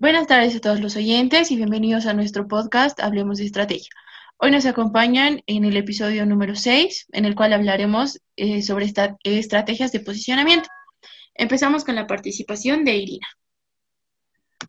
[0.00, 3.90] Buenas tardes a todos los oyentes y bienvenidos a nuestro podcast Hablemos de Estrategia.
[4.38, 9.18] Hoy nos acompañan en el episodio número 6, en el cual hablaremos eh, sobre esta,
[9.24, 10.70] estrategias de posicionamiento.
[11.34, 13.26] Empezamos con la participación de Irina.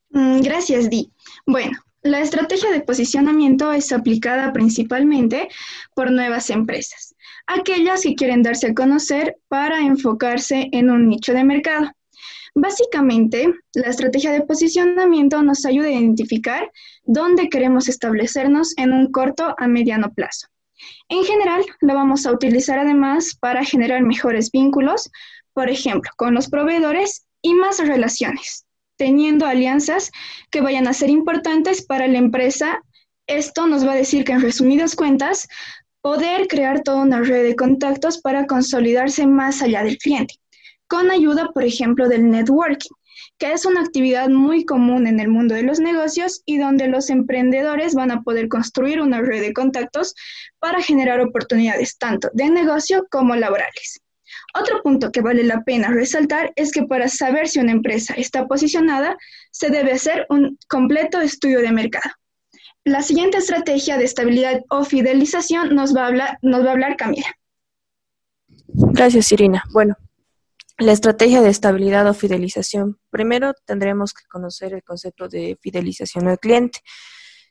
[0.10, 1.14] Mm, gracias, Di.
[1.46, 5.48] Bueno, la estrategia de posicionamiento es aplicada principalmente
[5.96, 7.16] por nuevas empresas,
[7.48, 11.90] aquellas que quieren darse a conocer para enfocarse en un nicho de mercado.
[12.54, 16.70] Básicamente, la estrategia de posicionamiento nos ayuda a identificar
[17.04, 20.48] dónde queremos establecernos en un corto a mediano plazo.
[21.08, 25.10] En general, lo vamos a utilizar además para generar mejores vínculos,
[25.54, 28.66] por ejemplo, con los proveedores y más relaciones,
[28.98, 30.12] teniendo alianzas
[30.50, 32.82] que vayan a ser importantes para la empresa.
[33.28, 35.48] Esto nos va a decir que en resumidas cuentas,
[36.02, 40.36] poder crear toda una red de contactos para consolidarse más allá del cliente
[40.92, 42.92] con ayuda, por ejemplo, del networking,
[43.38, 47.10] que es una actividad muy común en el mundo de los negocios y donde los
[47.10, 50.14] emprendedores van a poder construir una red de contactos
[50.60, 54.02] para generar oportunidades tanto de negocio como laborales.
[54.54, 58.46] Otro punto que vale la pena resaltar es que para saber si una empresa está
[58.46, 59.16] posicionada,
[59.50, 62.12] se debe hacer un completo estudio de mercado.
[62.84, 66.98] La siguiente estrategia de estabilidad o fidelización nos va a hablar, nos va a hablar
[66.98, 67.28] Camila.
[68.68, 69.64] Gracias, Irina.
[69.72, 69.96] Bueno,
[70.82, 73.00] la estrategia de estabilidad o fidelización.
[73.12, 76.80] Primero tendremos que conocer el concepto de fidelización al cliente,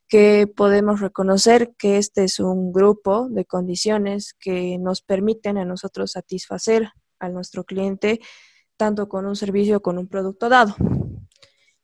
[0.08, 6.12] que podemos reconocer que este es un grupo de condiciones que nos permiten a nosotros
[6.12, 6.90] satisfacer
[7.20, 8.20] a nuestro cliente
[8.76, 10.74] tanto con un servicio o con un producto dado.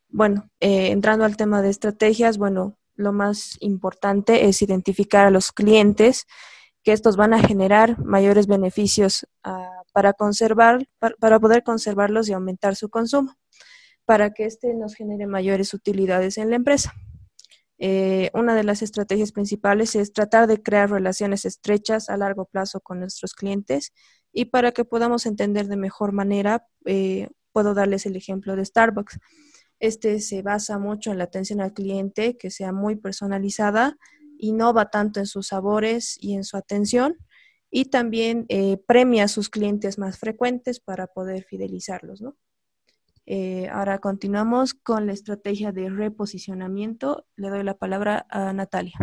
[0.09, 5.53] Bueno, eh, entrando al tema de estrategias, bueno, lo más importante es identificar a los
[5.53, 6.27] clientes
[6.83, 9.27] que estos van a generar mayores beneficios
[9.97, 13.35] para conservar, para, poder conservarlos y aumentar su consumo,
[14.05, 16.93] para que éste nos genere mayores utilidades en la empresa.
[17.79, 22.81] Eh, una de las estrategias principales es tratar de crear relaciones estrechas a largo plazo
[22.81, 23.95] con nuestros clientes
[24.35, 29.19] y para que podamos entender de mejor manera, eh, puedo darles el ejemplo de Starbucks.
[29.81, 33.97] Este se basa mucho en la atención al cliente, que sea muy personalizada
[34.39, 37.17] innova tanto en sus sabores y en su atención
[37.77, 42.35] y también eh, premia a sus clientes más frecuentes para poder fidelizarlos, ¿no?
[43.27, 47.27] Eh, ahora continuamos con la estrategia de reposicionamiento.
[47.37, 48.95] Le doy la palabra a Natalia.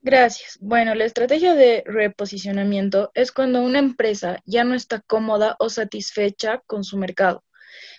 [0.00, 0.56] Gracias.
[0.62, 6.62] Bueno, la estrategia de reposicionamiento es cuando una empresa ya no está cómoda o satisfecha
[6.66, 7.44] con su mercado.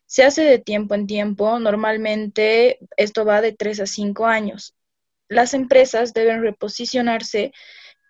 [0.07, 4.73] Se hace de tiempo en tiempo, normalmente esto va de 3 a 5 años
[5.29, 7.51] las empresas deben reposicionarse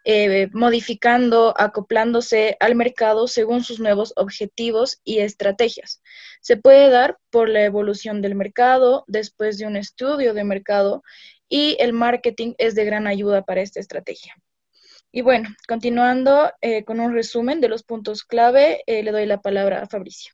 [0.10, 6.02] eh, modificando, acoplándose al mercado según sus nuevos objetivos y estrategias.
[6.40, 11.04] Se puede dar por la evolución del mercado, después de un estudio de mercado
[11.50, 14.34] y el marketing es de gran ayuda para esta estrategia.
[15.12, 19.42] Y bueno, continuando eh, con un resumen de los puntos clave, eh, le doy la
[19.42, 20.32] palabra a Fabricio.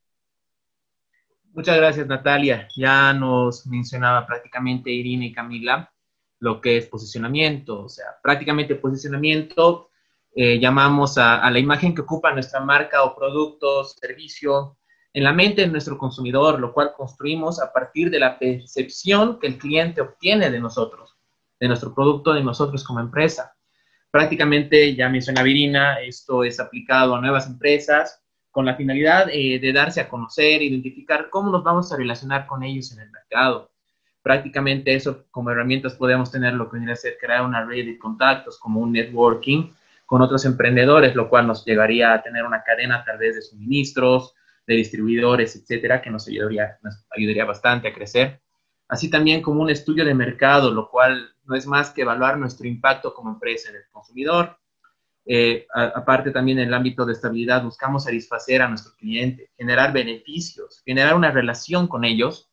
[1.52, 2.68] Muchas gracias, Natalia.
[2.78, 5.93] Ya nos mencionaba prácticamente Irina y Camila
[6.44, 9.90] lo que es posicionamiento, o sea, prácticamente posicionamiento
[10.36, 14.78] eh, llamamos a, la imagen que ocupa nuestra marca o producto, servicio,
[15.14, 19.48] en la mente de nuestro consumidor, lo cual construimos a partir de la percepción que
[19.48, 21.16] el cliente obtiene de nosotros,
[21.62, 23.56] de nuestro producto, de nosotros como empresa.
[24.12, 28.22] Prácticamente, ya menciona Virina, esto es aplicado a nuevas empresas
[28.52, 32.64] con la finalidad eh, de darse a conocer, identificar cómo nos vamos a relacionar con
[32.64, 33.73] ellos en el mercado
[34.24, 38.00] prácticamente eso como herramientas podemos tener lo que viene a ser crear una red de
[38.00, 39.72] contactos como un networking
[40.06, 44.34] con otros emprendedores, lo cual nos llegaría a tener una cadena tal vez de suministros,
[44.66, 46.80] de distribuidores, etcétera, que nos ayudaría,
[47.16, 48.42] ayudaría bastante a crecer.
[48.88, 52.68] Así también como un estudio de mercado, lo cual no es más que evaluar nuestro
[52.68, 54.58] impacto como empresa en el consumidor.
[55.26, 60.82] Eh, aparte también en el ámbito de estabilidad, buscamos satisfacer a nuestro cliente, generar beneficios,
[60.86, 62.53] generar una relación con ellos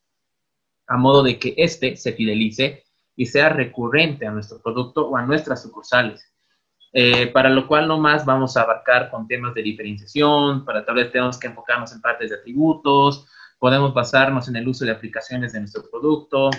[0.91, 2.83] a modo de que éste se fidelice
[3.15, 6.27] y sea recurrente a nuestro producto o a nuestras sucursales.
[6.93, 11.09] eh, para lo cual nomás vamos a abarcar con temas de diferenciación, para tal vez
[11.09, 13.25] tenemos que enfocarnos en partes de atributos,
[13.57, 16.49] podemos basarnos en el uso de aplicaciones de nuestro producto,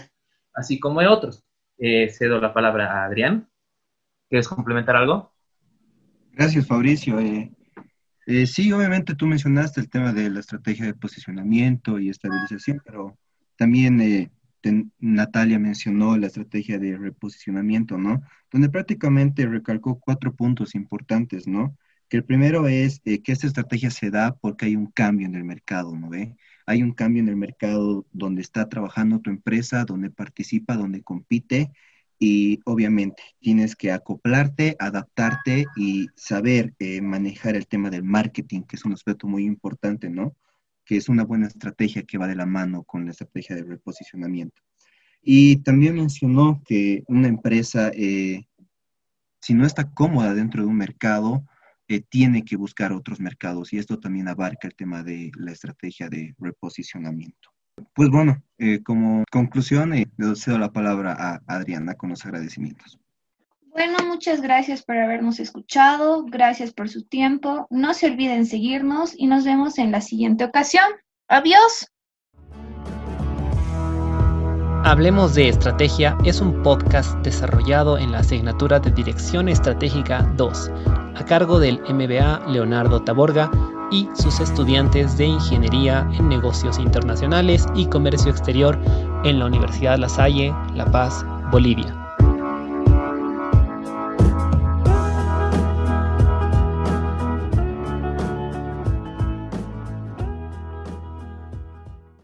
[0.54, 1.44] así como de otros.
[1.76, 3.46] Eh, cedo la palabra a Adrián.
[4.30, 5.34] ¿Quieres complementar algo?
[6.32, 7.20] Gracias, Fabricio.
[7.20, 7.52] Eh,
[8.26, 13.18] eh, sí, obviamente tú mencionaste el tema de la estrategia de posicionamiento y estabilización, pero
[13.62, 14.28] también eh,
[14.98, 18.20] Natalia mencionó la estrategia de reposicionamiento, ¿no?
[18.50, 21.78] Donde prácticamente recalcó cuatro puntos importantes, ¿no?
[22.08, 25.44] Que el primero es que esta estrategia se da porque hay un cambio en el
[25.44, 26.34] mercado, ¿no ve?
[26.66, 31.70] Hay un cambio en el mercado donde está trabajando tu empresa, donde participa, donde compite
[32.18, 38.74] y obviamente tienes que acoplarte, adaptarte y saber eh, manejar el tema del marketing, que
[38.74, 40.34] es un aspecto muy importante, ¿no?
[40.84, 44.62] Que es una buena estrategia que va de la mano con la estrategia de reposicionamiento.
[45.22, 48.46] Y también mencionó que una empresa, eh,
[49.40, 51.44] si no está cómoda dentro de un mercado,
[51.88, 56.08] eh, tiene que buscar otros mercados y esto también abarca el tema de la estrategia
[56.08, 57.50] de reposicionamiento.
[57.94, 60.06] Pues bueno, eh, como conclusión, le
[60.36, 62.98] cedo la palabra a Adriana con los agradecimientos.
[63.72, 67.66] Bueno, muchas gracias por habernos escuchado, gracias por su tiempo.
[67.70, 70.84] No se olviden seguirnos y nos vemos en la siguiente ocasión.
[71.26, 71.86] Adiós.
[74.84, 80.70] Hablemos de Estrategia es un podcast desarrollado en la asignatura de Dirección Estratégica 2,
[81.14, 83.50] a cargo del MBA Leonardo Taborga
[83.90, 88.78] y sus estudiantes de Ingeniería en Negocios Internacionales y Comercio Exterior
[89.24, 92.01] en la Universidad La Salle, La Paz, Bolivia.